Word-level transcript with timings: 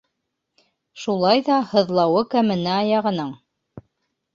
Шулай 1.01 1.45
ҙа 1.51 1.59
һыҙлауы 1.75 2.27
кәмене 2.35 2.77
аяғының. 2.83 3.35